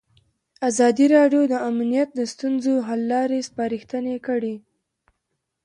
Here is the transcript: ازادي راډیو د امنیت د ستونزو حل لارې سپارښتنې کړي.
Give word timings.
ازادي 0.69 1.05
راډیو 1.15 1.41
د 1.51 1.53
امنیت 1.69 2.09
د 2.15 2.19
ستونزو 2.33 2.73
حل 2.87 3.01
لارې 3.13 3.39
سپارښتنې 3.49 4.15
کړي. 4.27 4.55